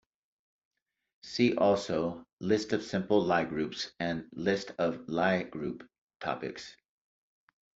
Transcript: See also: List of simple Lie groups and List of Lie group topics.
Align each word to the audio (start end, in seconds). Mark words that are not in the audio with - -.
See 1.21 1.55
also: 1.55 2.25
List 2.39 2.73
of 2.73 2.81
simple 2.81 3.21
Lie 3.23 3.43
groups 3.43 3.91
and 3.99 4.25
List 4.31 4.71
of 4.79 5.07
Lie 5.07 5.43
group 5.43 5.87
topics. 6.19 6.75